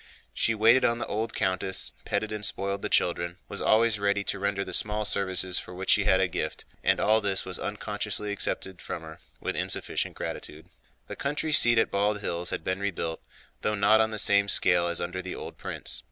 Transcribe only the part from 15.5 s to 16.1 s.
prince.